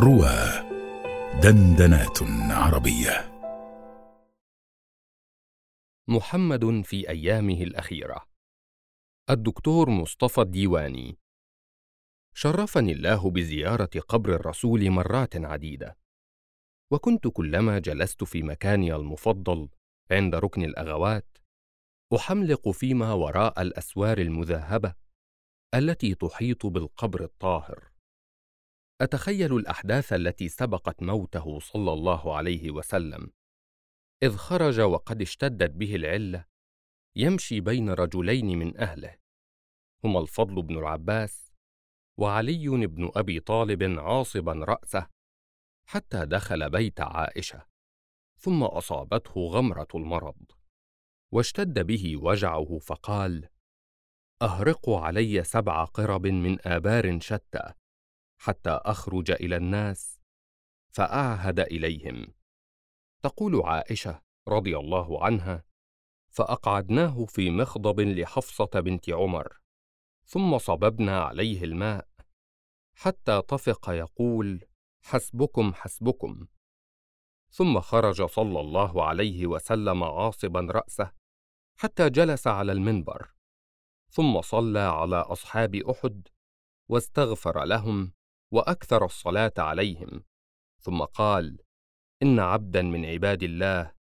روى 0.00 0.30
دندنات 1.42 2.18
عربية. 2.50 3.32
محمد 6.08 6.82
في 6.84 7.08
أيامه 7.08 7.62
الأخيرة. 7.62 8.26
الدكتور 9.30 9.90
مصطفى 9.90 10.40
الديواني. 10.40 11.18
شرفني 12.34 12.92
الله 12.92 13.30
بزيارة 13.30 13.90
قبر 14.08 14.34
الرسول 14.34 14.90
مرات 14.90 15.36
عديدة. 15.36 15.98
وكنت 16.90 17.28
كلما 17.28 17.78
جلست 17.78 18.24
في 18.24 18.42
مكاني 18.42 18.94
المفضل 18.94 19.68
عند 20.10 20.34
ركن 20.34 20.62
الأغوات 20.62 21.38
أحملق 22.16 22.68
فيما 22.68 23.12
وراء 23.12 23.62
الأسوار 23.62 24.18
المذهبة 24.18 24.94
التي 25.74 26.14
تحيط 26.14 26.66
بالقبر 26.66 27.24
الطاهر. 27.24 27.95
أتخيل 29.00 29.56
الأحداث 29.56 30.12
التي 30.12 30.48
سبقت 30.48 31.02
موته 31.02 31.58
صلى 31.58 31.92
الله 31.92 32.36
عليه 32.36 32.70
وسلم. 32.70 33.30
إذ 34.22 34.36
خرج 34.36 34.80
وقد 34.80 35.22
اشتدت 35.22 35.70
به 35.70 35.96
العلة 35.96 36.44
يمشي 37.16 37.60
بين 37.60 37.90
رجلين 37.90 38.58
من 38.58 38.76
أهله 38.80 39.18
هما 40.04 40.20
الفضل 40.20 40.62
بن 40.62 40.78
العباس 40.78 41.52
وعلي 42.18 42.68
بن 42.68 43.10
أبي 43.16 43.40
طالب 43.40 43.82
عاصبا 43.82 44.52
رأسه 44.52 45.08
حتى 45.88 46.26
دخل 46.26 46.70
بيت 46.70 47.00
عائشة 47.00 47.66
ثم 48.38 48.62
أصابته 48.62 49.40
غمرة 49.40 49.88
المرض 49.94 50.42
واشتد 51.32 51.86
به 51.86 52.16
وجعه 52.16 52.78
فقال 52.78 53.48
اهرقوا 54.42 55.00
علي 55.00 55.44
سبع 55.44 55.84
قرب 55.84 56.26
من 56.26 56.66
آبار 56.66 57.20
شتى 57.20 57.72
حتى 58.38 58.70
أخرج 58.70 59.30
إلى 59.30 59.56
الناس 59.56 60.20
فاعهد 60.88 61.60
إليهم. 61.60 62.34
تقول 63.22 63.62
عائشة 63.62 64.22
رضي 64.48 64.76
الله 64.78 65.24
عنها 65.24 65.64
فأقعدناه 66.28 67.24
في 67.24 67.50
مخضب 67.50 68.00
لحفصة 68.00 68.80
بنت 68.80 69.10
عمر 69.10 69.58
ثم 70.24 70.58
صببنا 70.58 71.20
عليه 71.20 71.64
الماء 71.64 72.08
حتى 72.94 73.42
طفق 73.42 73.90
يقول 73.90 74.64
حسبكم 75.02 75.74
حسبكم. 75.74 76.46
ثم 77.50 77.80
خرج 77.80 78.22
صلى 78.22 78.60
الله 78.60 79.04
عليه 79.04 79.46
وسلم 79.46 80.04
عاصبا 80.04 80.60
رأسه 80.60 81.12
حتى 81.78 82.10
جلس 82.10 82.46
على 82.46 82.72
المنبر 82.72 83.30
ثم 84.08 84.40
صلى 84.40 84.80
على 84.80 85.16
أصحاب 85.16 85.74
أحد 85.74 86.28
واستغفر 86.88 87.64
لهم 87.64 88.12
وأكثر 88.52 89.04
الصلاة 89.04 89.52
عليهم. 89.58 90.24
ثم 90.80 91.04
قال 91.04 91.58
إن 92.22 92.40
عبدا 92.40 92.82
من 92.82 93.04
عباد 93.04 93.42
الله 93.42 93.92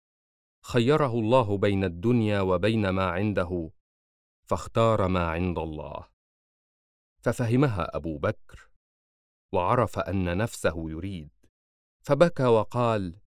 خيره 0.63 1.13
الله 1.13 1.57
بين 1.57 1.83
الدنيا 1.83 2.41
وبين 2.41 2.89
ما 2.89 3.05
عنده 3.09 3.71
فاختار 4.49 5.07
ما 5.07 5.27
عند 5.27 5.57
الله. 5.57 6.07
ففهمها 7.21 7.95
أبو 7.95 8.17
بكر 8.17 8.69
وعرف 9.53 9.99
أن 9.99 10.37
نفسه 10.37 10.89
يريد. 10.89 11.31
فبكى 12.01 12.45
وقال 12.45 13.19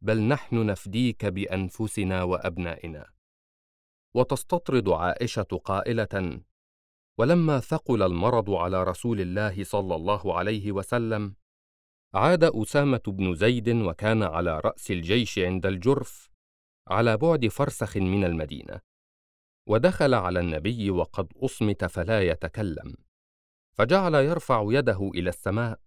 بل 0.00 0.22
نحن 0.22 0.66
نفديك 0.66 1.26
بأنفسنا 1.26 2.22
وأبنائنا. 2.22 3.12
وتستطرد 4.14 4.88
عائشة 4.88 5.60
قائلة 5.64 6.40
ولما 7.18 7.60
ثقل 7.60 8.02
المرض 8.02 8.50
على 8.50 8.84
رسول 8.84 9.20
الله 9.20 9.64
صلى 9.64 9.94
الله 9.94 10.38
عليه 10.38 10.72
وسلم 10.72 11.34
عاد 12.14 12.44
أسامة 12.44 13.02
بن 13.06 13.34
زيد 13.34 13.68
وكان 13.68 14.22
على 14.22 14.60
رأس 14.60 14.90
الجيش 14.90 15.38
عند 15.38 15.66
الجرف 15.66 16.30
على 16.88 17.16
بعد 17.16 17.46
فرسخ 17.46 17.96
من 17.96 18.24
المدينة 18.24 18.80
ودخل 19.68 20.14
على 20.14 20.40
النبي 20.40 20.90
وقد 20.90 21.32
أصمت 21.36 21.84
فلا 21.84 22.22
يتكلم 22.22 22.94
فجعل 23.72 24.14
يرفع 24.14 24.64
يده 24.68 25.10
إلى 25.14 25.28
السماء 25.28 25.80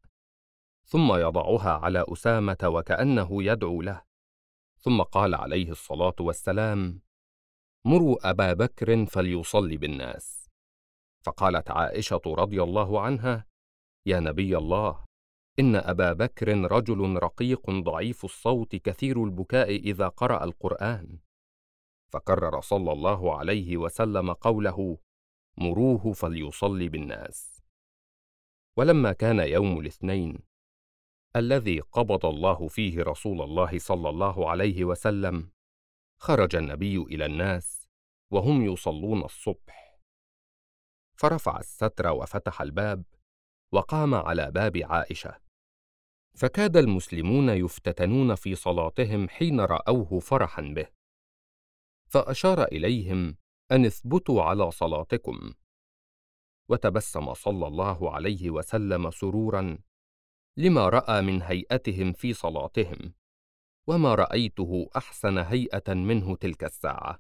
ثم 0.86 1.14
يضعها 1.14 1.72
على 1.72 2.06
أسامة 2.08 2.58
وكأنه 2.64 3.44
يدعو 3.44 3.82
له 3.82 4.02
ثم 4.78 5.02
قال 5.02 5.36
عليه 5.36 5.72
الصلاة 5.72 6.16
والسلام 6.20 7.02
مروا 7.86 8.30
أبا 8.30 8.54
بكر 8.54 9.06
فليصلي 9.06 9.78
بالناس. 9.78 10.49
فقالت 11.26 11.72
عائشة 11.72 12.22
رضي 12.28 12.64
الله 12.64 13.02
عنها 13.02 13.46
يا 14.06 14.20
نبي 14.20 14.58
الله 14.58 15.06
إن 15.60 15.76
أبا 15.76 16.14
بكر 16.14 16.72
رجل 16.72 17.16
رقيق 17.16 17.70
ضعيف 17.70 18.26
الصوت 18.26 18.76
كثير 18.76 19.24
البكاء 19.24 19.76
إذا 19.76 20.08
قرأ 20.08 20.44
القرآن. 20.44 21.20
فكرر 22.14 22.62
صلى 22.62 22.92
الله 22.92 23.38
عليه 23.38 23.78
وسلم 23.78 24.34
قوله 24.34 24.98
مروه 25.58 26.14
فليصلي 26.14 26.90
بالناس. 26.90 27.62
ولما 28.78 29.14
كان 29.14 29.40
يوم 29.40 29.80
الاثنين 29.80 30.40
الذي 31.36 31.80
قبض 31.80 32.26
الله 32.26 32.68
فيه 32.68 33.04
رسول 33.04 33.42
الله 33.42 33.80
صلى 33.80 34.10
الله 34.10 34.50
عليه 34.50 34.86
وسلم 34.86 35.52
خرج 36.18 36.56
النبي 36.56 36.98
إلى 36.98 37.26
الناس 37.26 37.90
وهم 38.32 38.66
يصلون 38.66 39.24
الصبح. 39.24 39.89
فرفع 41.20 41.60
الستر 41.60 42.08
وفتح 42.08 42.62
الباب 42.62 43.04
وقام 43.74 44.16
على 44.16 44.52
باب 44.52 44.78
عائشة. 44.78 45.40
فكاد 46.34 46.78
المسلمون 46.78 47.50
يفتتنون 47.50 48.36
في 48.36 48.56
صلاتهم 48.56 49.30
حين 49.30 49.60
رأوه 49.60 50.20
فرحا 50.20 50.62
به. 50.62 50.88
فأشار 52.10 52.64
إليهم 52.64 53.38
أن 53.72 53.86
اثبتوا 53.86 54.44
على 54.44 54.72
صلاتكم. 54.72 55.54
وتبسم 56.70 57.34
صلى 57.34 57.68
الله 57.68 58.14
عليه 58.14 58.50
وسلم 58.50 59.12
سرورا 59.12 59.78
لما 60.58 60.90
رأى 60.90 61.22
من 61.22 61.42
هيئتهم 61.42 62.14
في 62.14 62.34
صلاتهم 62.34 63.14
وما 63.88 64.16
رأيته 64.16 64.90
أحسن 64.98 65.38
هيئة 65.38 65.94
منه 65.94 66.36
تلك 66.36 66.64
الساعة. 66.64 67.20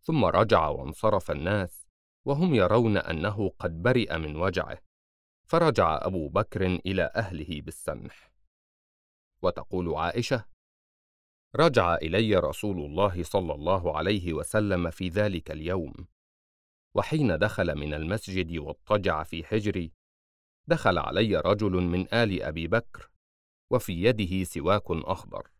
ثم 0.00 0.24
رجع 0.24 0.68
وانصرف 0.68 1.30
الناس 1.30 1.85
وهم 2.26 2.54
يرون 2.54 2.96
أنه 2.96 3.48
قد 3.48 3.82
برئ 3.82 4.18
من 4.18 4.36
وجعه. 4.36 4.78
فرجع 5.48 5.98
أبو 6.02 6.28
بكر 6.28 6.66
إلى 6.66 7.10
أهله 7.16 7.60
بالسمح. 7.60 8.32
وتقول 9.42 9.94
عائشة 9.94 10.44
رجع 11.56 11.94
إلي 11.94 12.36
رسول 12.36 12.78
الله 12.78 13.22
صلى 13.22 13.54
الله 13.54 13.96
عليه 13.96 14.32
وسلم 14.32 14.90
في 14.90 15.08
ذلك 15.08 15.50
اليوم. 15.50 15.94
وحين 16.94 17.38
دخل 17.38 17.74
من 17.78 17.94
المسجد 17.94 18.56
واضطجع 18.56 19.22
في 19.22 19.44
حجري 19.44 19.92
دخل 20.66 20.98
علي 20.98 21.36
رجل 21.36 21.72
من 21.72 22.14
آل 22.14 22.42
أبي 22.42 22.68
بكر 22.68 23.10
وفي 23.72 24.02
يده 24.02 24.44
سواك 24.44 24.90
أخضر. 24.90 25.50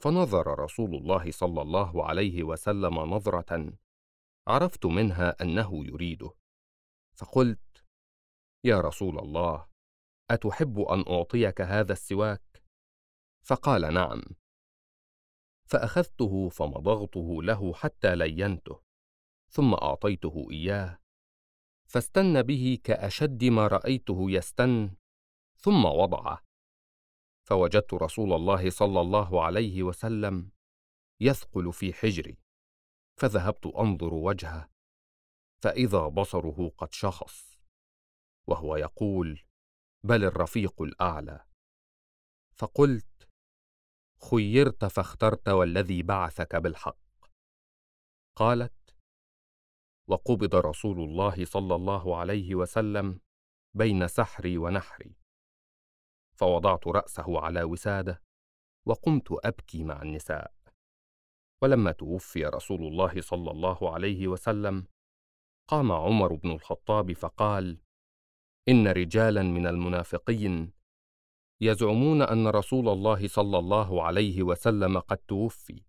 فنظر 0.00 0.58
رسول 0.58 0.94
الله 0.94 1.30
صلى 1.30 1.62
الله 1.62 2.04
عليه 2.04 2.42
وسلم 2.42 2.94
نظرة 2.94 3.72
عرفت 4.48 4.86
منها 4.86 5.42
أنه 5.42 5.86
يريده. 5.86 6.30
فقلت 7.16 7.84
يا 8.64 8.80
رسول 8.80 9.18
الله 9.18 9.66
أتحب 10.30 10.80
أن 10.80 11.04
أعطيك 11.08 11.60
هذا 11.60 11.92
السواك؟ 11.92 12.62
فقال 13.42 13.94
نعم. 13.94 14.22
فأخذته 15.64 16.48
فمضغته 16.48 17.42
له 17.42 17.74
حتى 17.74 18.16
لينته 18.16 18.80
ثم 19.50 19.74
أعطيته 19.74 20.46
إياه 20.50 20.98
فاستن 21.88 22.42
به 22.42 22.78
كأشد 22.84 23.44
ما 23.44 23.66
رأيته 23.66 24.30
يستن 24.30 24.96
ثم 25.56 25.84
وضعه. 25.84 26.44
فوجدت 27.48 27.94
رسول 27.94 28.32
الله 28.32 28.70
صلى 28.70 29.00
الله 29.00 29.44
عليه 29.44 29.82
وسلم 29.82 30.50
يثقل 31.20 31.72
في 31.72 31.92
حجري. 31.92 32.38
فذهبت 33.18 33.66
أنظر 33.66 34.14
وجهه 34.14 34.70
فإذا 35.62 36.08
بصره 36.08 36.68
قد 36.78 36.94
شخص 36.94 37.58
وهو 38.46 38.76
يقول 38.76 39.42
بل 40.04 40.24
الرفيق 40.24 40.82
الأعلى. 40.82 41.46
فقلت 42.54 43.28
خيرت 44.30 44.84
فاخترت 44.84 45.48
والذي 45.48 46.02
بعثك 46.02 46.56
بالحق. 46.56 46.98
قالت 48.36 48.96
وقبض 50.08 50.54
رسول 50.54 51.00
الله 51.00 51.44
صلى 51.44 51.74
الله 51.74 52.16
عليه 52.16 52.54
وسلم 52.54 53.20
بين 53.74 54.08
سحري 54.08 54.58
ونحري 54.58 55.16
فوضعت 56.34 56.86
رأسه 56.86 57.40
على 57.40 57.62
وساده 57.62 58.22
وقمت 58.86 59.28
أبكي 59.44 59.84
مع 59.84 60.02
النساء. 60.02 60.57
ولما 61.62 61.92
توفي 61.92 62.44
رسول 62.44 62.80
الله 62.82 63.20
صلى 63.20 63.50
الله 63.50 63.94
عليه 63.94 64.28
وسلم 64.28 64.86
قام 65.68 65.92
عمر 65.92 66.34
بن 66.34 66.50
الخطاب 66.50 67.12
فقال 67.12 67.78
إن 68.68 68.88
رجالا 68.88 69.42
من 69.42 69.66
المنافقين 69.66 70.72
يزعمون 71.60 72.22
أن 72.22 72.48
رسول 72.48 72.88
الله 72.88 73.28
صلى 73.28 73.58
الله 73.58 74.02
عليه 74.02 74.42
وسلم 74.42 74.98
قد 74.98 75.16
توفي 75.16 75.82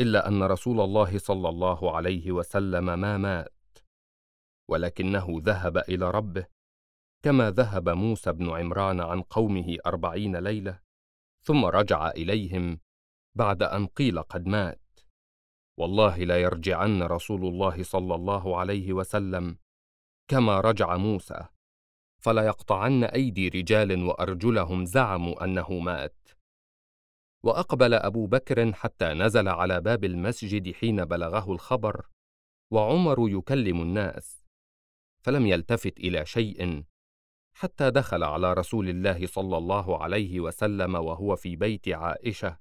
إلا 0.00 0.28
أن 0.28 0.42
رسول 0.42 0.80
الله 0.80 1.18
صلى 1.18 1.48
الله 1.48 1.96
عليه 1.96 2.32
وسلم 2.32 2.84
ما 3.00 3.16
مات 3.18 3.78
ولكنه 4.70 5.26
ذهب 5.30 5.76
إلى 5.78 6.10
ربه 6.10 6.46
كما 7.22 7.50
ذهب 7.50 7.88
موسى 7.88 8.32
بن 8.32 8.50
عمران 8.50 9.00
عن 9.00 9.22
قومه 9.22 9.76
أربعين 9.86 10.36
ليلة 10.36 10.80
ثم 11.42 11.64
رجع 11.64 12.10
إليهم 12.10 12.80
بعد 13.34 13.62
أن 13.62 13.86
قيل 13.86 14.22
قد 14.22 14.46
مات. 14.46 15.00
والله 15.78 16.16
لا 16.18 16.40
يرجعن 16.40 17.02
رسول 17.02 17.46
الله 17.46 17.82
صلى 17.82 18.14
الله 18.14 18.58
عليه 18.58 18.92
وسلم 18.92 19.58
كما 20.28 20.60
رجع 20.60 20.96
موسى. 20.96 21.46
فلا 22.22 22.46
يقطعن 22.46 23.04
أيدي 23.04 23.48
رجال 23.48 24.02
وأرجلهم 24.04 24.84
زعموا 24.84 25.44
أنه 25.44 25.78
مات. 25.78 26.28
وأقبل 27.44 27.94
أبو 27.94 28.26
بكر 28.26 28.72
حتى 28.72 29.04
نزل 29.04 29.48
على 29.48 29.80
باب 29.80 30.04
المسجد 30.04 30.72
حين 30.72 31.04
بلغه 31.04 31.52
الخبر 31.52 32.08
وعمر 32.72 33.28
يكلم 33.28 33.82
الناس. 33.82 34.44
فلم 35.24 35.46
يلتفت 35.46 35.98
إلى 35.98 36.26
شيء 36.26 36.84
حتى 37.56 37.90
دخل 37.90 38.22
على 38.22 38.52
رسول 38.52 38.88
الله 38.88 39.26
صلى 39.26 39.56
الله 39.56 40.02
عليه 40.02 40.40
وسلم 40.40 40.94
وهو 40.94 41.36
في 41.36 41.56
بيت 41.56 41.88
عائشة. 41.88 42.58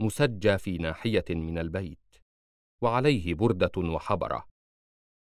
مسجى 0.00 0.58
في 0.58 0.78
ناحية 0.78 1.24
من 1.30 1.58
البيت 1.58 2.16
وعليه 2.82 3.34
بردة 3.34 3.72
وحبرة 3.76 4.46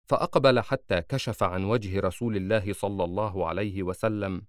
فأقبل 0.09 0.61
حتى 0.61 1.03
كشف 1.03 1.43
عن 1.43 1.65
وجه 1.65 2.01
رسول 2.01 2.37
الله 2.37 2.73
صلى 2.73 3.05
الله 3.05 3.49
عليه 3.49 3.83
وسلم 3.83 4.47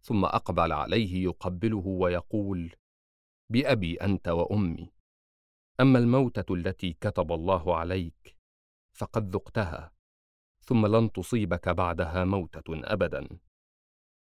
ثم 0.00 0.24
أقبل 0.24 0.72
عليه 0.72 1.24
يقبله 1.24 1.86
ويقول 1.86 2.72
بأبي 3.50 3.96
أنت 3.96 4.28
وأمي 4.28 4.92
أما 5.80 5.98
الموتة 5.98 6.54
التي 6.54 6.92
كتب 6.92 7.32
الله 7.32 7.76
عليك 7.76 8.36
فقد 8.96 9.34
ذقتها 9.36 9.92
ثم 10.60 10.86
لن 10.86 11.12
تصيبك 11.12 11.68
بعدها 11.68 12.24
موتة 12.24 12.64
ابدا. 12.68 13.28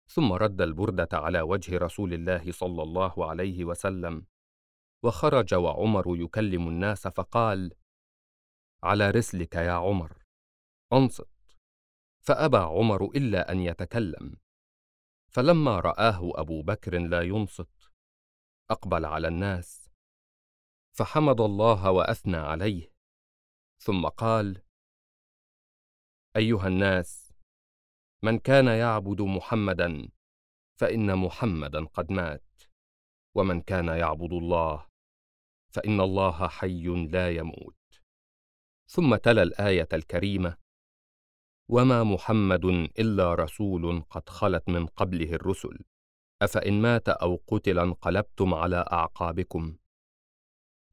ثم 0.06 0.32
رد 0.32 0.60
البردة 0.60 1.08
على 1.12 1.40
وجه 1.40 1.78
رسول 1.78 2.14
الله 2.14 2.52
صلى 2.52 2.82
الله 2.82 3.30
عليه 3.30 3.64
وسلم 3.64 4.26
وخرج 5.04 5.54
وعمر 5.54 6.04
يكلم 6.16 6.68
الناس 6.68 7.08
فقال 7.08 7.74
على 8.82 9.10
رسلك 9.10 9.54
يا 9.54 9.72
عمر 9.72 10.24
أنصت. 10.92 11.28
فأبى 12.20 12.56
عمر 12.56 13.04
إلا 13.04 13.52
أن 13.52 13.60
يتكلم. 13.60 14.36
فلما 15.28 15.80
رآه 15.80 16.40
أبو 16.40 16.62
بكر 16.62 16.98
لا 16.98 17.22
ينصت 17.22 17.92
أقبل 18.70 19.04
على 19.04 19.28
الناس 19.28 19.90
فحمد 20.96 21.40
الله 21.40 21.90
وأثنى 21.90 22.36
عليه. 22.36 22.92
ثم 23.78 24.08
قال 24.08 24.62
أيها 26.36 26.66
الناس 26.66 27.32
من 28.22 28.38
كان 28.38 28.66
يعبد 28.66 29.20
محمدا 29.22 30.08
فإن 30.80 31.18
محمدا 31.18 31.84
قد 31.84 32.12
مات 32.12 32.62
ومن 33.34 33.60
كان 33.60 33.88
يعبد 33.88 34.32
الله 34.32 34.89
فإن 35.70 36.00
الله 36.00 36.48
حي 36.48 36.82
لا 36.86 37.30
يموت. 37.30 37.76
ثم 38.86 39.16
تلا 39.16 39.42
الآية 39.42 39.88
الكريمة 39.92 40.56
وما 41.68 42.04
محمد 42.04 42.64
الا 42.98 43.34
رسول 43.34 44.02
قد 44.10 44.28
خلت 44.28 44.68
من 44.68 44.86
قبله 44.86 45.34
الرسل. 45.34 45.78
افان 46.42 46.82
مات 46.82 47.08
أو 47.08 47.42
قتل 47.46 47.78
انقلبتم 47.78 48.54
على 48.54 48.84
اعقابكم. 48.92 49.76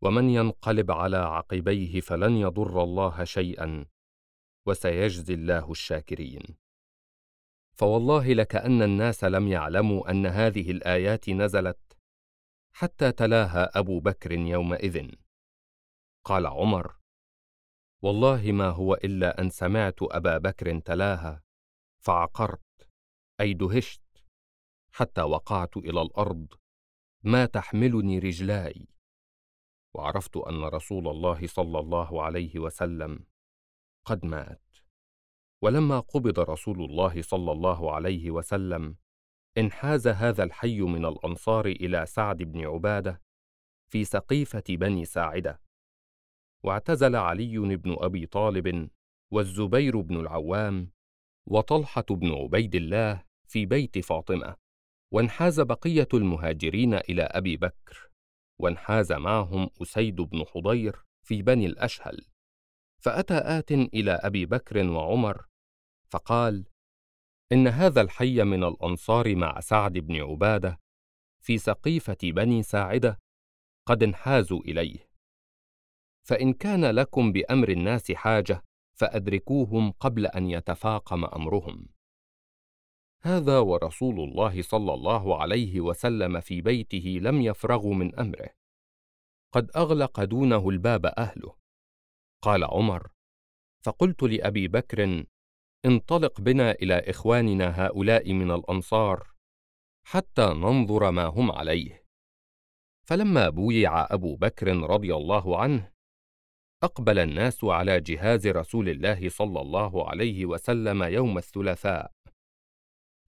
ومن 0.02 0.30
ينقلب 0.30 0.92
على 0.92 1.18
عقبيه 1.18 2.02
فلن 2.02 2.38
يضر 2.38 2.84
الله 2.84 3.24
شيئا 3.24 3.86
وسيجزي 4.66 5.34
الله 5.34 5.72
الشاكرين. 5.72 6.58
فوالله 7.74 8.34
لكان 8.34 8.82
الناس 8.82 9.24
لم 9.24 9.48
يعلموا 9.48 10.12
ان 10.12 10.26
هذه 10.26 10.72
الايات 10.72 11.30
نزلت 11.30 11.87
حتى 12.80 13.12
تلاها 13.12 13.80
أبو 13.80 14.00
بكر 14.00 14.32
يومئذ. 14.32 15.12
قال 16.24 16.48
عمر 16.48 16.96
والله 18.02 18.52
ما 18.52 18.70
هو 18.70 18.94
إلا 18.94 19.42
أن 19.42 19.50
سمعت 19.50 19.96
أبا 20.02 20.38
بكر 20.38 20.80
تلاها 20.80 21.44
فعقرت 22.00 22.90
أي 23.42 23.54
دهشت 23.54 24.02
حتى 24.92 25.22
وقعت 25.22 25.78
إلى 25.78 26.02
الأرض. 26.02 26.48
ما 27.24 27.46
تحملني 27.46 28.20
رجلاي 28.20 28.88
وعرفت 29.94 30.38
أن 30.38 30.64
رسول 30.64 31.08
الله 31.08 31.48
صلى 31.48 31.80
الله 31.80 32.24
عليه 32.24 32.60
وسلم 32.60 33.26
قد 34.06 34.26
مات. 34.26 34.78
ولما 35.62 36.00
قبض 36.00 36.40
رسول 36.40 36.82
الله 36.82 37.22
صلى 37.22 37.52
الله 37.52 37.96
عليه 37.96 38.32
وسلم 38.32 38.98
انحاز 39.58 40.08
هذا 40.08 40.44
الحي 40.44 40.82
من 40.82 41.06
الأنصار 41.06 41.66
إلى 41.66 42.06
سعد 42.06 42.38
بن 42.38 42.66
عبادة 42.68 43.22
في 43.92 44.06
سقيفة 44.06 44.64
بني 44.70 45.06
ساعدة. 45.06 45.62
واعتزل 46.64 47.16
علي 47.16 47.58
بن 47.58 47.96
أبي 48.00 48.26
طالب 48.26 48.90
والزبير 49.32 50.02
بن 50.02 50.20
العوام 50.20 50.92
وطلحة 51.48 52.06
بن 52.10 52.34
عبيد 52.34 52.76
الله 52.76 53.24
في 53.48 53.66
بيت 53.66 53.98
فاطمة 54.00 54.56
وانحاز 55.14 55.60
بقية 55.60 56.08
المهاجرين 56.14 56.94
إلى 56.94 57.24
أبي 57.24 57.58
بكر 57.58 58.10
وانحاز 58.60 59.12
معهم 59.12 59.70
أسيد 59.82 60.16
بن 60.16 60.46
حضير 60.46 61.06
في 61.28 61.42
بني 61.42 61.66
الأشهل. 61.66 62.26
فأتى 63.02 63.38
آت 63.38 63.72
إلى 63.72 64.12
أبي 64.12 64.46
بكر 64.46 64.90
وعمر 64.90 65.46
فقال 66.10 66.66
إن 67.52 67.68
هذا 67.68 68.02
الحي 68.02 68.44
من 68.44 68.64
الأنصار 68.64 69.36
مع 69.36 69.60
سعد 69.60 69.94
بن 69.94 70.16
عبادة 70.22 70.80
في 71.40 71.58
سقيفة 71.58 72.18
بني 72.24 72.64
ساعدة 72.64 73.20
قد 73.86 74.04
انحازوا 74.04 74.60
إليه. 74.60 75.10
فإن 76.28 76.54
كان 76.54 76.86
لكم 76.86 77.32
بأمر 77.32 77.70
الناس 77.70 78.12
حاجة 78.12 78.64
فأدركوهم 79.00 79.92
قبل 79.92 80.26
أن 80.26 80.50
يتفاقم 80.50 81.26
أمرهم. 81.26 81.90
هذا 83.22 83.60
ورسول 83.60 84.20
الله 84.20 84.62
صلى 84.62 84.94
الله 84.94 85.42
عليه 85.42 85.82
وسلم 85.82 86.40
في 86.40 86.62
بيته 86.62 87.20
لم 87.22 87.42
يفرغوا 87.42 87.94
من 87.94 88.16
أمره. 88.16 88.50
قد 89.54 89.72
أغلق 89.76 90.24
دونه 90.24 90.70
الباب 90.70 91.06
أهله. 91.06 91.56
قال 92.42 92.64
عمر 92.64 93.12
فقلت 93.84 94.24
لأبي 94.24 94.68
بكر 94.68 95.24
انطلق 95.88 96.42
بنا 96.42 96.72
إلى 96.72 96.94
إخواننا 96.94 97.86
هؤلاء 97.86 98.34
من 98.34 98.52
الأنصار 98.52 99.28
حتى 100.08 100.42
ننظر 100.42 101.12
ما 101.12 101.26
هم 101.26 101.52
عليه. 101.52 102.04
فلما 103.08 103.50
بويع 103.50 104.14
أبو 104.14 104.36
بكر 104.36 104.68
رضي 104.68 105.16
الله 105.16 105.60
عنه 105.60 105.92
أقبل 106.84 107.20
الناس 107.20 107.64
على 107.64 108.02
جهاز 108.02 108.48
رسول 108.48 108.90
الله 108.90 109.30
صلى 109.30 109.62
الله 109.62 110.10
عليه 110.10 110.46
وسلم 110.46 111.04
يوم 111.04 111.38
الثلاثاء. 111.38 112.12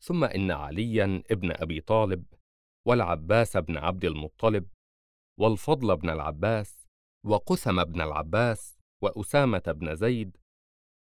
ثم 0.01 0.23
إن 0.23 0.51
عليا 0.51 1.23
ابن 1.31 1.51
أبي 1.51 1.81
طالب 1.81 2.25
والعباس 2.87 3.57
بن 3.57 3.77
عبد 3.77 4.05
المطلب 4.05 4.67
والفضل 5.39 5.97
بن 5.97 6.09
العباس 6.09 6.87
وقثم 7.25 7.83
بن 7.83 8.01
العباس 8.01 8.79
وأسامة 9.03 9.63
بن 9.67 9.95
زيد 9.95 10.37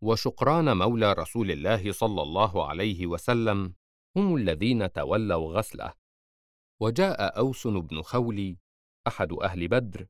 وشقران 0.02 0.76
مولى 0.76 1.12
رسول 1.12 1.50
الله 1.50 1.92
صلى 1.92 2.22
الله 2.22 2.68
عليه 2.68 3.06
وسلم 3.06 3.74
هم 4.16 4.36
الذين 4.36 4.92
تولوا 4.92 5.52
غسله. 5.58 5.94
وجاء 6.80 7.38
أوس 7.38 7.66
بن 7.66 8.02
خولي 8.02 8.56
أحد 9.06 9.32
أهل 9.32 9.68
بدر 9.68 10.06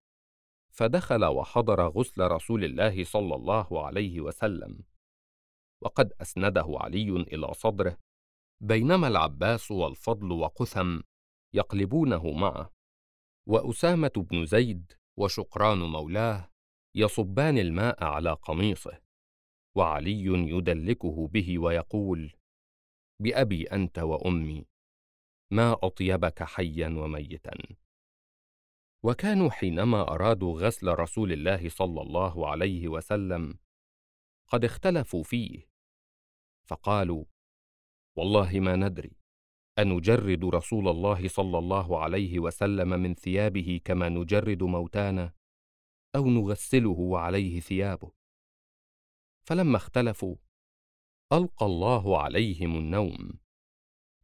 فدخل 0.71 1.25
وحضر 1.25 1.89
غسل 1.89 2.23
رسول 2.31 2.65
الله 2.65 3.05
صلى 3.05 3.35
الله 3.35 3.87
عليه 3.87 4.21
وسلم. 4.21 4.85
وقد 5.83 6.13
أسنده 6.21 6.67
علي 6.69 7.11
إلى 7.11 7.55
صدره 7.55 7.97
بينما 8.61 9.09
العباس 9.09 9.71
والفضل 9.71 10.33
وقثم 10.33 11.01
يقلبونه 11.55 12.31
معه. 12.31 12.71
وأسامة 13.49 14.13
بن 14.17 14.47
زيد 14.47 14.93
وشقران 15.19 15.79
مولاه 15.79 16.51
يصبان 16.95 17.59
الماء 17.59 18.05
على 18.05 18.33
قميصه. 18.33 19.10
وعلي 19.77 20.25
يدلكه 20.25 21.29
به 21.29 21.59
ويقول 21.59 22.33
بأبي 23.23 23.65
أنت 23.65 23.99
وأمي 23.99 24.67
ما 25.53 25.73
أطيبك 25.83 26.43
حيا 26.43 26.89
وميتا. 26.89 27.55
وكانوا 29.05 29.51
حينما 29.51 30.03
أرادوا 30.03 30.61
غسل 30.61 30.89
رسول 30.89 31.33
الله 31.33 31.69
صلى 31.69 32.03
الله 32.03 32.49
عليه 32.51 32.89
وسلم 32.89 33.59
قد 34.49 34.65
اختلفوا 34.65 35.23
فيه 35.23 35.69
فقالوا 36.67 37.25
والله 38.17 38.61
ما 38.61 38.77
ندري 38.77 39.17
أنجرد 39.79 40.45
رسول 40.45 40.89
الله 40.89 41.29
صلى 41.29 41.59
الله 41.59 41.99
عليه 42.03 42.39
وسلم 42.39 42.89
من 42.89 43.15
ثيابه 43.15 43.81
كما 43.85 44.09
نجرد 44.09 44.63
موتانا 44.63 45.33
أو 46.17 46.31
نغسله 46.31 46.99
وعليه 46.99 47.61
ثيابه. 47.61 48.20
فلما 49.43 49.77
اختلفوا 49.77 50.37
ألقى 51.33 51.67
الله 51.67 52.23
عليهم 52.23 52.77
النوم. 52.77 53.41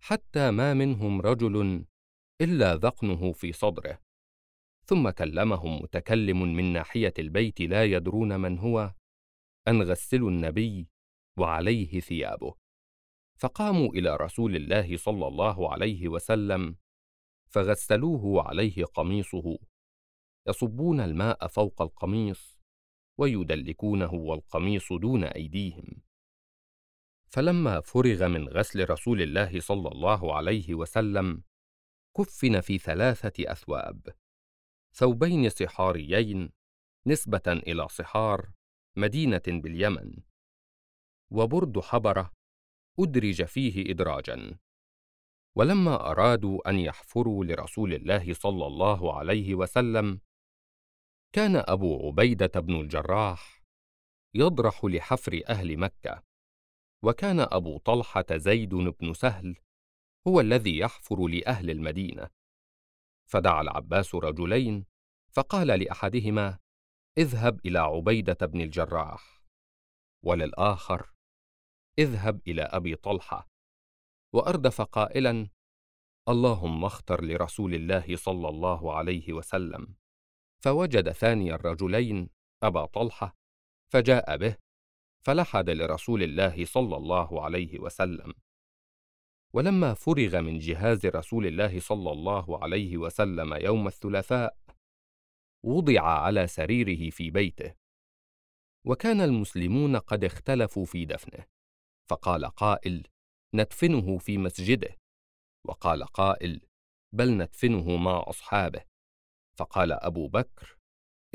حتى 0.00 0.50
ما 0.50 0.74
منهم 0.74 1.20
رجل 1.20 1.84
إلا 2.40 2.74
ذقنه 2.74 3.32
في 3.32 3.52
صدره. 3.52 4.00
ثم 4.84 5.10
كلمهم 5.10 5.82
متكلم 5.82 6.42
من 6.42 6.72
ناحية 6.72 7.14
البيت 7.18 7.60
لا 7.60 7.84
يدرون 7.84 8.40
من 8.40 8.58
هو 8.58 8.94
أن 9.68 9.82
غسلوا 9.82 10.30
النبي 10.30 10.88
وعليه 11.38 12.00
ثيابه. 12.00 12.54
فقاموا 13.38 13.88
إلى 13.88 14.16
رسول 14.16 14.56
الله 14.56 14.96
صلى 14.96 15.26
الله 15.26 15.72
عليه 15.72 16.08
وسلم 16.08 16.76
فغسلوه 17.48 18.24
وعليه 18.24 18.84
قميصه. 18.84 19.58
يصبون 20.48 21.00
الماء 21.00 21.46
فوق 21.46 21.82
القميص 21.82 22.55
ويدلكونه 23.18 24.14
والقميص 24.14 24.92
دون 24.92 25.24
أيديهم. 25.24 26.02
فلما 27.26 27.80
فرغ 27.80 28.28
من 28.28 28.48
غسل 28.48 28.90
رسول 28.90 29.22
الله 29.22 29.60
صلى 29.60 29.88
الله 29.88 30.34
عليه 30.36 30.74
وسلم 30.74 31.42
كفن 32.16 32.60
في 32.60 32.78
ثلاثة 32.78 33.52
أثواب. 33.52 34.08
ثوبين 34.92 35.48
صحاريين 35.48 36.50
نسبة 37.06 37.42
إلى 37.46 37.88
صحار 37.88 38.50
مدينة 38.96 39.42
باليمن. 39.46 40.16
وبرد 41.30 41.78
حبرة 41.80 42.32
أدرج 42.98 43.44
فيه 43.44 43.90
ادراجا. 43.90 44.58
ولما 45.56 46.10
أرادوا 46.10 46.70
أن 46.70 46.78
يحفروا 46.78 47.44
لرسول 47.44 47.94
الله 47.94 48.34
صلى 48.34 48.66
الله 48.66 49.18
عليه 49.18 49.54
وسلم 49.54 50.20
كان 51.32 51.56
أبو 51.56 52.08
عبيدة 52.08 52.60
بن 52.60 52.80
الجراح 52.80 53.62
يضرح 54.34 54.84
لحفر 54.84 55.40
أهل 55.48 55.76
مكة 55.76 56.22
وكان 57.04 57.40
أبو 57.40 57.78
طلحة 57.78 58.24
زيد 58.32 58.74
بن 58.74 59.12
سهل 59.12 59.56
هو 60.28 60.40
الذي 60.40 60.78
يحفر 60.78 61.26
لأهل 61.26 61.70
المدينة. 61.70 62.30
فدعا 63.30 63.60
العباس 63.60 64.14
رجلين 64.14 64.86
فقال 65.32 65.66
لأحدهما 65.66 66.58
اذهب 67.18 67.60
إلى 67.66 67.78
عبيدة 67.78 68.46
بن 68.46 68.60
الجراح. 68.60 69.42
وللآخر 70.24 71.12
اذهب 71.98 72.40
إلى 72.46 72.62
أبي 72.62 72.94
طلحة. 72.94 73.48
وأردف 74.32 74.80
قائلا 74.80 75.48
اللهم 76.28 76.84
اختر 76.84 77.24
لرسول 77.24 77.74
الله 77.74 78.16
صلى 78.16 78.48
الله 78.48 78.96
عليه 78.96 79.32
وسلم. 79.32 79.96
فوجد 80.66 81.10
ثاني 81.10 81.54
الرجلين 81.54 82.28
أبا 82.62 82.86
طلحة 82.86 83.36
فجاء 83.92 84.36
به 84.36 84.56
فلحد 85.26 85.70
لرسول 85.70 86.22
الله 86.22 86.64
صلى 86.64 86.96
الله 86.96 87.44
عليه 87.44 87.78
وسلم. 87.78 88.34
ولما 89.54 89.94
فرغ 89.94 90.40
من 90.40 90.58
جهاز 90.58 91.06
رسول 91.06 91.46
الله 91.46 91.80
صلى 91.80 92.12
الله 92.12 92.62
عليه 92.62 92.96
وسلم 92.96 93.54
يوم 93.54 93.86
الثلاثاء 93.86 94.58
وضع 95.64 96.02
على 96.02 96.46
سريره 96.46 97.10
في 97.10 97.30
بيته. 97.30 97.74
وكان 98.86 99.20
المسلمون 99.20 99.96
قد 99.96 100.24
اختلفوا 100.24 100.84
في 100.84 101.04
دفنه 101.04 101.46
فقال 102.10 102.44
قائل 102.44 103.06
ندفنه 103.54 104.18
في 104.18 104.38
مسجده. 104.38 104.96
وقال 105.66 106.04
قائل 106.04 106.60
بل 107.12 107.36
ندفنه 107.36 107.96
مع 107.96 108.24
أصحابه. 108.26 108.95
فقال 109.58 109.92
أبو 109.92 110.28
بكر 110.28 110.78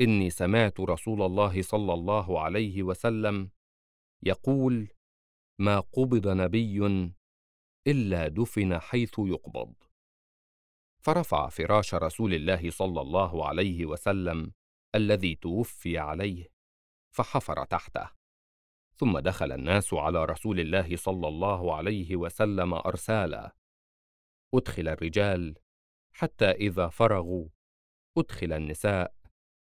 إني 0.00 0.30
سمعت 0.30 0.80
رسول 0.80 1.22
الله 1.22 1.62
صلى 1.62 1.94
الله 1.94 2.40
عليه 2.40 2.82
وسلم 2.82 3.50
يقول 4.22 4.88
ما 5.58 5.80
قبض 5.80 6.28
نبي 6.28 7.12
إلا 7.86 8.28
دفن 8.28 8.78
حيث 8.78 9.14
يقبض. 9.18 9.74
فرفع 11.04 11.48
فراش 11.48 11.94
رسول 11.94 12.34
الله 12.34 12.70
صلى 12.70 13.00
الله 13.00 13.48
عليه 13.48 13.86
وسلم 13.86 14.52
الذي 14.94 15.34
توفي 15.34 15.98
عليه 15.98 16.48
فحفر 17.14 17.64
تحته. 17.64 18.10
ثم 18.94 19.18
دخل 19.18 19.52
الناس 19.52 19.94
على 19.94 20.24
رسول 20.24 20.60
الله 20.60 20.96
صلى 20.96 21.28
الله 21.28 21.76
عليه 21.76 22.16
وسلم 22.16 22.74
أرسالا. 22.74 23.56
أدخل 24.54 24.88
الرجال 24.88 25.58
حتى 26.14 26.50
إذا 26.50 26.88
فرغوا 26.88 27.48
أدخل 28.18 28.52
النساء 28.52 29.14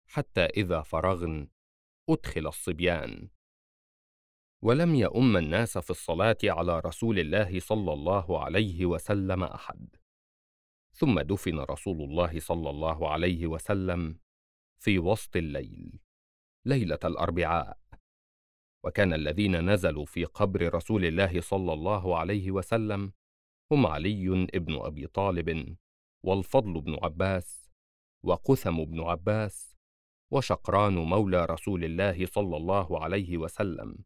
حتى 0.07 0.41
إذا 0.41 0.81
فرغن 0.81 1.47
أدخل 2.09 2.47
الصبيان. 2.47 3.29
ولم 4.63 4.95
يؤم 4.95 5.37
الناس 5.37 5.77
في 5.77 5.89
الصلاة 5.89 6.37
على 6.43 6.79
رسول 6.79 7.19
الله 7.19 7.59
صلى 7.59 7.93
الله 7.93 8.43
عليه 8.43 8.85
وسلم 8.85 9.43
أحد. 9.43 9.95
ثم 10.93 11.19
دفن 11.19 11.59
رسول 11.59 12.01
الله 12.01 12.39
صلى 12.39 12.69
الله 12.69 13.09
عليه 13.09 13.47
وسلم 13.47 14.19
في 14.77 14.99
وسط 14.99 15.35
الليل 15.35 15.99
ليلة 16.65 16.99
الأربعاء. 17.03 17.77
وكان 18.83 19.13
الذين 19.13 19.69
نزلوا 19.69 20.05
في 20.05 20.25
قبر 20.25 20.73
رسول 20.73 21.05
الله 21.05 21.41
صلى 21.41 21.73
الله 21.73 22.17
عليه 22.17 22.51
وسلم 22.51 23.13
هم 23.71 23.85
علي 23.85 24.47
بن 24.53 24.75
أبي 24.85 25.07
طالب 25.07 25.77
والفضل 26.23 26.81
بن 26.81 26.97
عباس 27.03 27.64
وقثم 28.25 28.83
بن 28.83 29.01
عباس 29.01 29.77
وشقران 30.31 30.95
مولى 30.95 31.45
رسول 31.45 31.83
الله 31.83 32.25
صلى 32.25 32.57
الله 32.57 33.03
عليه 33.03 33.37
وسلم. 33.37 33.97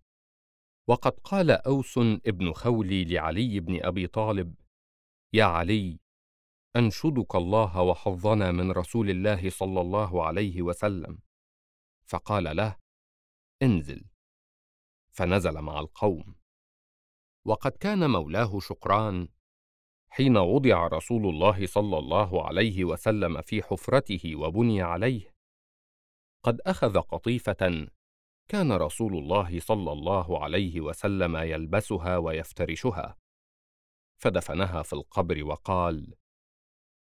وقد 0.88 1.12
قال 1.12 1.52
أوس 1.52 1.98
ابن 1.98 2.54
خولي 2.54 3.06
لعلي 3.06 3.60
بن 3.60 3.86
أبي 3.86 4.08
طالب 4.08 4.56
يا 5.34 5.44
علي 5.44 6.00
أنشدك 6.76 7.36
الله 7.36 7.82
وحظنا 7.82 8.52
من 8.52 8.72
رسول 8.72 9.10
الله 9.10 9.50
صلى 9.50 9.82
الله 9.82 10.26
عليه 10.26 10.62
وسلم. 10.62 11.20
فقال 12.06 12.56
له 12.56 12.76
انزل. 13.62 14.06
فنزل 15.12 15.62
مع 15.62 15.80
القوم. 15.80 16.36
وقد 17.46 17.72
كان 17.72 18.10
مولاه 18.10 18.60
شقران 18.60 19.28
حين 20.10 20.38
وضع 20.38 20.88
رسول 20.88 21.26
الله 21.26 21.66
صلى 21.66 21.98
الله 21.98 22.48
عليه 22.48 22.84
وسلم 22.84 23.42
في 23.42 23.64
حفرته 23.64 24.36
وبني 24.36 24.82
عليه. 24.82 25.36
قد 26.44 26.62
أخذ 26.62 27.00
قطيفة 27.00 27.88
كان 28.48 28.72
رسول 28.72 29.18
الله 29.18 29.60
صلى 29.60 29.92
الله 29.92 30.44
عليه 30.44 30.82
وسلم 30.82 31.38
يلبسها 31.38 32.18
ويفترشها. 32.18 33.18
فدفنها 34.22 34.84
في 34.84 34.94
القبر 34.94 35.44
وقال 35.44 36.14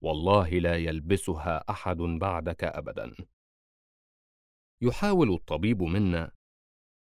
والله 0.03 0.49
لا 0.51 0.77
يلبسها 0.77 1.65
أحد 1.71 1.97
بعدك 1.97 2.65
ابدا. 2.65 3.15
يحاول 4.83 5.33
الطبيب 5.33 5.83
منا 5.83 6.33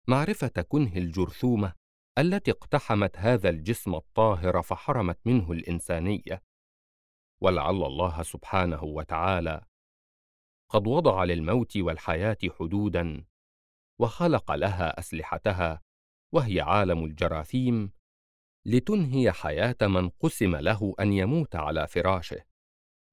معرفة 0.08 0.62
كنه 0.68 0.98
الجرثومة 0.98 1.74
التي 2.18 2.52
اقتحمت 2.52 3.18
هذا 3.18 3.50
الجسم 3.50 3.96
الطاهر 3.96 4.62
فحرمت 4.62 5.20
منه 5.26 5.52
الإنسانية. 5.52 6.44
ولعل 7.42 7.84
الله 7.84 8.24
سبحانه 8.24 8.84
وتعالى 8.84 9.66
قد 10.70 10.88
وضع 10.88 11.24
للموت 11.24 11.78
والحياة 11.78 12.38
حدودا 12.60 13.26
وخلق 14.00 14.52
لها 14.52 15.00
أسلحتها 15.00 15.82
وهي 16.34 16.62
عالم 16.62 17.06
الجراثيم 17.06 17.92
لتنهي 18.66 19.32
حياة 19.32 19.78
من 19.82 20.10
قسم 20.10 20.56
له 20.56 20.96
أن 21.00 21.14
يموت 21.14 21.56
على 21.56 21.88
فراشه. 21.88 22.44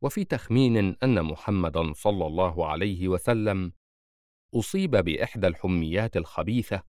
وفي 0.02 0.24
تخمين 0.24 0.96
أن 1.02 1.22
محمدا 1.22 1.92
صلى 1.92 2.26
الله 2.26 2.66
عليه 2.68 3.08
وسلم 3.08 3.72
أصيب 4.54 4.90
بإحدى 4.90 5.46
الحميات 5.46 6.16
الخبيثة 6.16 6.82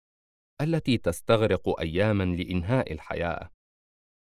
التي 0.61 0.97
تستغرق 0.97 1.79
أياما 1.79 2.23
لإنهاء 2.23 2.93
الحياة. 2.93 3.49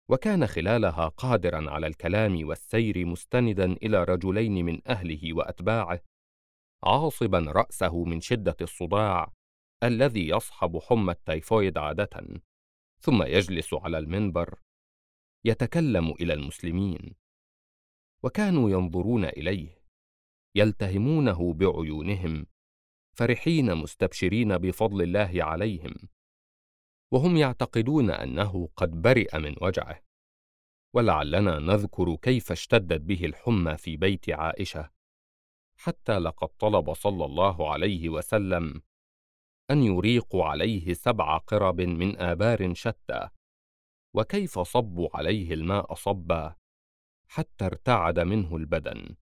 وكان 0.09 0.47
خلالها 0.47 1.09
قادرا 1.09 1.71
على 1.71 1.87
الكلام 1.87 2.49
والسير 2.49 3.07
مستندا 3.07 3.65
إلى 3.73 4.05
رجلين 4.05 4.65
من 4.65 4.89
أهله 4.89 5.33
وأتباعه 5.33 6.01
عاصبا 6.85 7.39
رأسه 7.39 8.05
من 8.05 8.21
شدة 8.21 8.57
الصداع 8.61 9.33
الذي 9.83 10.29
يصحب 10.29 10.79
حمى 10.79 11.13
التيفويد 11.13 11.79
عادة 11.79 12.41
ثم 12.99 13.23
يجلس 13.23 13.75
على 13.75 13.99
المنبر 13.99 14.61
يتكلم 15.45 16.11
إلى 16.11 16.33
المسلمين. 16.33 17.15
وكانوا 18.23 18.71
ينظرون 18.71 19.25
إليه 19.25 19.83
يلتهمونه 20.55 21.53
بعيونهم 21.53 22.47
فرحين 23.17 23.75
مستبشرين 23.75 24.59
بفضل 24.59 25.03
الله 25.03 25.45
عليهم. 25.45 25.95
وهم 27.13 27.37
يعتقدون 27.37 28.11
أنه 28.11 28.69
قد 28.77 29.03
برئ 29.03 29.39
من 29.39 29.57
وجعه. 29.63 30.03
ولعلنا 30.95 31.59
نذكر 31.59 32.17
كيف 32.17 32.53
اشتدت 32.53 33.01
به 33.01 33.25
الحمى 33.25 33.77
في 33.77 33.97
بيت 33.97 34.31
عائشة. 34.31 34.91
حتى 35.79 36.19
لقد 36.19 36.49
طلب 36.49 36.95
صلى 36.95 37.25
الله 37.25 37.73
عليه 37.73 38.09
وسلم 38.09 38.83
أن 39.71 39.83
يريقوا 39.83 40.45
عليه 40.45 40.95
سبع 40.95 41.37
قرب 41.39 41.81
من 41.81 42.19
آبار 42.19 42.75
شتى. 42.75 43.29
وكيف 44.15 44.59
صبوا 44.59 45.09
عليه 45.15 45.55
الماء 45.55 45.95
صبا 45.95 46.57
حتى 47.29 47.67
ارتعد 47.67 48.19
منه 48.19 48.57
البدن. 48.57 49.17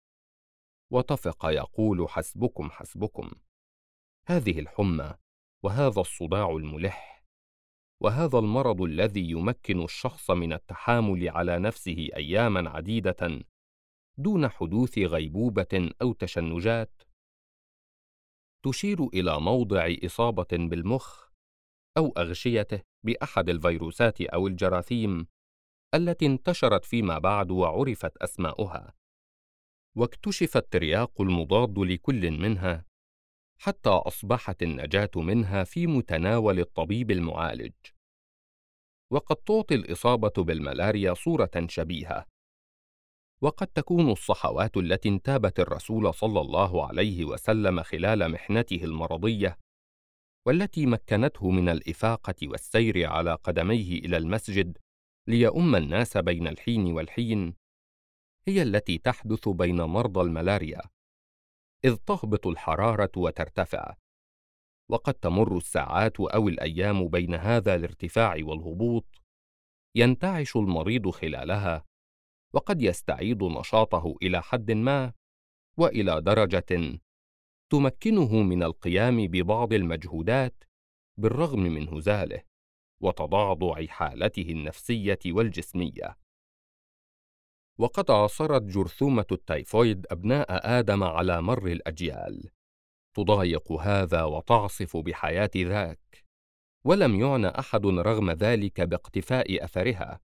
وطفق 0.92 1.46
يقول 1.46 2.08
حسبكم 2.08 2.70
حسبكم. 2.70 3.30
هذه 4.26 4.58
الحمى 4.58 5.14
وهذا 5.62 6.00
الصداع 6.00 6.50
الملح 6.50 7.13
وهذا 8.00 8.38
المرض 8.38 8.82
الذي 8.82 9.30
يمكن 9.30 9.84
الشخص 9.84 10.30
من 10.30 10.52
التحامل 10.52 11.28
على 11.28 11.58
نفسه 11.58 12.08
اياما 12.16 12.70
عديدة 12.70 13.44
دون 14.18 14.48
حدوث 14.48 14.98
غيبوبة 14.98 15.90
أو 16.02 16.12
تشنجات. 16.12 17.02
تشير 18.64 19.06
إلى 19.06 19.40
موضع 19.40 19.94
إصابة 20.04 20.46
بالمخ 20.52 21.28
أو 21.96 22.12
أغشيته 22.16 22.82
بأحد 23.04 23.48
الفيروسات 23.48 24.20
أو 24.20 24.46
الجراثيم 24.46 25.26
التي 25.94 26.26
انتشرت 26.26 26.84
فيما 26.84 27.18
بعد 27.18 27.50
وعرفت 27.50 28.16
أسماؤها. 28.16 28.94
واكتشف 29.96 30.56
الترياق 30.56 31.20
المضاد 31.20 31.78
لكل 31.78 32.30
منها 32.30 32.84
حتى 33.58 33.90
أصبحت 33.90 34.62
النجاة 34.62 35.10
منها 35.16 35.64
في 35.64 35.86
متناول 35.86 36.60
الطبيب 36.60 37.10
المعالج. 37.10 37.72
وقد 39.12 39.36
تعطي 39.36 39.74
الإصابة 39.74 40.32
بالملاريا 40.44 41.14
صورة 41.14 41.66
شبيهة. 41.68 42.26
وقد 43.42 43.66
تكون 43.66 44.10
الصحوات 44.10 44.76
التي 44.76 45.08
انتابت 45.08 45.60
الرسول 45.60 46.14
صلى 46.14 46.40
الله 46.40 46.86
عليه 46.86 47.24
وسلم 47.24 47.82
خلال 47.82 48.28
محنته 48.28 48.84
المرضية 48.84 49.58
والتي 50.46 50.86
مكنته 50.86 51.50
من 51.50 51.68
الإفاقة 51.68 52.34
والسير 52.42 53.06
على 53.06 53.34
قدميه 53.34 53.98
إلى 53.98 54.16
المسجد 54.16 54.78
ليؤم 55.28 55.76
الناس 55.76 56.16
بين 56.16 56.46
الحين 56.46 56.92
والحين 56.92 57.54
هي 58.48 58.62
التي 58.62 58.98
تحدث 58.98 59.48
بين 59.48 59.82
مرضى 59.82 60.20
الملاريا. 60.20 60.82
إذ 61.84 61.96
تهبط 61.96 62.46
الحرارة 62.46 63.10
وترتفع. 63.16 63.94
وقد 64.90 65.14
تمر 65.14 65.56
الساعات 65.56 66.20
أو 66.20 66.48
الأيام 66.48 67.08
بين 67.08 67.34
هذا 67.34 67.74
الارتفاع 67.74 68.36
والهبوط. 68.42 69.06
ينتعش 69.96 70.56
المريض 70.56 71.10
خلالها 71.10 71.84
وقد 72.54 72.82
يستعيد 72.82 73.42
نشاطه 73.42 74.14
إلى 74.22 74.42
حد 74.42 74.70
ما 74.70 75.12
وإلى 75.76 76.20
درجة 76.20 77.00
تمكنه 77.72 78.42
من 78.42 78.62
القيام 78.62 79.26
ببعض 79.26 79.72
المجهودات 79.72 80.64
بالرغم 81.18 81.60
من 81.60 81.88
هزاله 81.88 82.42
وتضعضع 83.02 83.86
حالته 83.86 84.50
النفسية 84.50 85.18
والجسمية. 85.26 86.16
وقد 87.78 88.10
عاصرت 88.10 88.62
جرثومة 88.62 89.26
التيفويد 89.32 90.06
أبناء 90.10 90.78
آدم 90.78 91.04
على 91.04 91.42
مر 91.42 91.66
الأجيال. 91.66 92.50
تضايق 93.16 93.72
هذا 93.72 94.22
وتعصف 94.22 94.96
بحياة 94.96 95.50
ذاك. 95.56 96.24
ولم 96.84 97.20
يعنى 97.20 97.46
أحد 97.46 97.86
رغم 97.86 98.30
ذلك 98.30 98.80
باقتفاء 98.80 99.64
أثرها. 99.64 100.20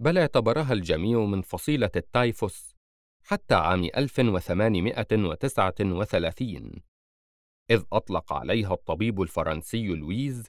بل 0.00 0.18
اعتبرها 0.18 0.72
الجميع 0.72 1.24
من 1.24 1.42
فصيلة 1.42 1.90
التايفوس 1.96 2.76
حتى 3.22 3.54
عام 3.54 3.84
1839 3.84 6.82
إذ 7.70 7.84
أطلق 7.92 8.32
عليها 8.32 8.74
الطبيب 8.74 9.22
الفرنسي 9.22 9.86
لويز 9.86 10.46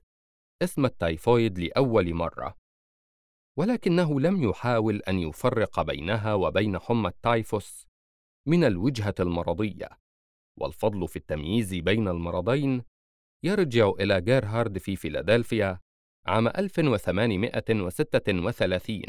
اسم 0.64 0.86
التايفويد 0.86 1.60
لأول 1.60 2.14
مرة. 2.14 2.56
ولكنه 3.58 4.20
لم 4.20 4.44
يحاول 4.44 5.02
أن 5.02 5.20
يفرق 5.20 5.82
بينها 5.82 6.34
وبين 6.34 6.80
حمى 6.80 7.10
التايفوس 7.10 7.88
من 8.48 8.64
الوجهة 8.64 9.16
المرضية. 9.20 9.90
والفضل 10.60 11.08
في 11.08 11.16
التمييز 11.16 11.76
بين 11.76 12.08
المرضين 12.08 12.84
يرجع 13.44 13.90
إلى 14.00 14.22
جيرهارد 14.22 14.78
في 14.78 14.96
فيلادلفيا 14.96 15.80
عام 16.26 16.48
1836 16.48 19.02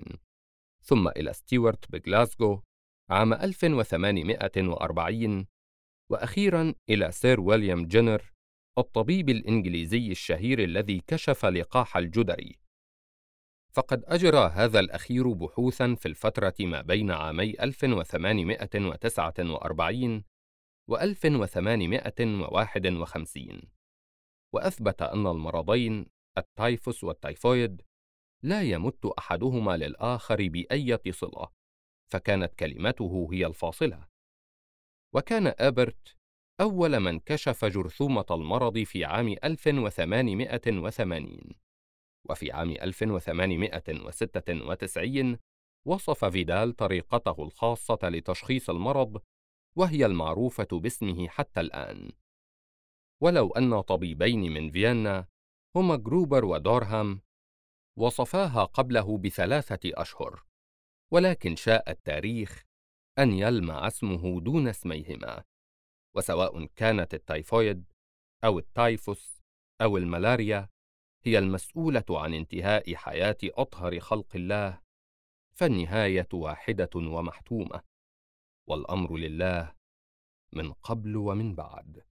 ثم 0.83 1.09
إلى 1.09 1.33
ستيوارت 1.33 1.93
بغلاسغو 1.93 2.63
عام 3.11 3.33
1840 3.33 5.47
وأخيرا 6.11 6.75
إلى 6.91 7.13
سير 7.13 7.41
ويليام 7.41 7.87
جينر 7.87 8.33
الطبيب 8.79 9.29
الإنجليزي 9.29 10.11
الشهير 10.11 10.65
الذي 10.65 11.03
كشف 11.07 11.47
لقاح 11.47 11.97
الجدري. 11.97 12.59
فقد 13.79 14.05
أجرى 14.07 14.51
هذا 14.55 14.81
الأخير 14.81 15.33
بحوثا 15.33 15.95
في 15.95 16.07
الفترة 16.07 16.55
ما 16.61 16.83
بين 16.83 17.11
عامي 17.11 17.63
1849 17.63 20.25
و 20.91 20.97
1851 20.97 23.63
وأثبت 24.55 25.03
أن 25.03 25.27
المرضين 25.27 26.07
التايفوس 26.39 27.05
والتيفويد 27.05 27.83
لا 28.43 28.63
يمت 28.63 29.07
أحدهما 29.07 29.77
للآخر 29.77 30.49
بأية 30.49 31.03
صلة 31.11 31.49
فكانت 32.13 32.55
كلمته 32.55 33.29
هي 33.33 33.47
الفاصلة. 33.47 34.07
وكان 35.15 35.55
أبرت 35.59 36.17
أول 36.61 37.01
من 37.01 37.21
كشف 37.21 37.65
جرثومة 37.65 38.27
المرض 38.31 38.79
في 38.79 39.05
عام 39.05 39.37
1880 39.45 41.68
وفي 42.31 42.53
عام 42.53 42.71
1896 42.71 45.39
وصف 45.87 46.25
فيدال 46.25 46.77
طريقته 46.77 47.43
الخاصة 47.43 47.99
لتشخيص 48.03 48.71
المرض 48.71 49.23
وهي 49.77 50.07
المعروفة 50.07 50.69
باسمه 50.73 51.29
حتى 51.29 51.61
الآن. 51.61 52.13
ولو 53.23 53.51
أن 53.51 53.81
طبيبين 53.81 54.53
من 54.53 54.71
فيينا 54.71 55.27
هما 55.77 55.97
جروبر 55.97 56.45
ودورهام 56.45 57.21
وصفاها 57.99 58.65
قبله 58.65 59.19
بثلاثة 59.19 59.81
أشهر 59.85 60.45
ولكن 61.13 61.57
شاء 61.57 61.91
التاريخ 61.91 62.65
أن 63.19 63.33
يلمع 63.33 63.87
اسمه 63.87 64.41
دون 64.41 64.69
اسميهما 64.69 65.45
وسواء 66.17 66.67
كانت 66.67 67.15
التايفويد 67.15 67.85
أو 68.45 68.59
التايفوس 68.59 69.43
أو 69.83 69.97
الملاريا 69.97 70.69
هي 71.29 71.39
المسؤولة 71.39 72.05
عن 72.11 72.35
انتهاء 72.35 72.95
حياة 72.95 73.37
أطهر 73.45 74.01
خلق 74.01 74.29
الله 74.35 74.81
فالنهاية 75.55 76.29
واحدة 76.33 76.91
ومحتومة 76.95 77.83
والأمر 78.69 79.17
لله 79.17 79.75
من 80.53 80.73
قبل 80.73 81.17
ومن 81.17 81.55
بعد. 81.55 82.08